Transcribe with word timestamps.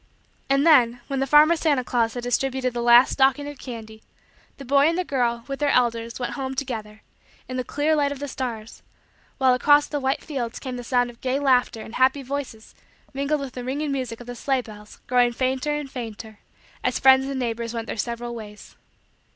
And 0.49 0.65
then, 0.65 0.99
when 1.05 1.19
the 1.19 1.27
farmer 1.27 1.55
Santa 1.55 1.83
Claus 1.83 2.15
had 2.15 2.23
distributed 2.23 2.73
the 2.73 2.81
last 2.81 3.11
stocking 3.11 3.47
of 3.47 3.59
candy, 3.59 4.01
the 4.57 4.65
boy 4.65 4.87
and 4.89 4.97
the 4.97 5.03
girl, 5.03 5.43
with 5.47 5.59
their 5.59 5.69
elders, 5.69 6.19
went 6.19 6.33
home 6.33 6.55
together, 6.55 7.03
in 7.47 7.55
the 7.55 7.63
clear 7.63 7.95
light 7.95 8.11
of 8.11 8.17
the 8.17 8.27
stars; 8.27 8.81
while, 9.37 9.53
across 9.53 9.85
the 9.85 9.99
white 9.99 10.23
fields, 10.23 10.57
came 10.57 10.75
the 10.75 10.83
sound 10.83 11.11
of 11.11 11.21
gay 11.21 11.39
laughter 11.39 11.81
and 11.81 11.93
happy 11.97 12.23
voices 12.23 12.73
mingled 13.13 13.41
with 13.41 13.53
the 13.53 13.63
ringing 13.63 13.91
music 13.91 14.19
of 14.19 14.25
the 14.25 14.33
sleigh 14.35 14.61
bells 14.63 14.99
growing 15.05 15.33
fainter 15.33 15.75
and 15.75 15.91
fainter 15.91 16.39
as 16.83 16.97
friends 16.97 17.27
and 17.27 17.39
neighbors 17.39 17.71
went 17.75 17.85
their 17.85 17.95
several 17.95 18.33
ways. 18.33 18.75